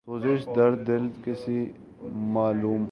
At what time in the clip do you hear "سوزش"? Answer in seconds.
0.07-0.39